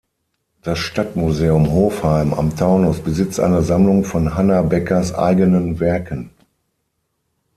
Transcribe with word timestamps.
Das 0.63 0.79
Stadtmuseum 0.79 1.71
Hofheim 1.73 2.33
am 2.33 2.55
Taunus 2.57 3.01
besitzt 3.01 3.39
eine 3.39 3.61
Sammlung 3.61 4.03
von 4.03 4.33
Hanna 4.33 4.63
Bekkers 4.63 5.13
eigenen 5.13 5.79
Werken. 5.79 6.31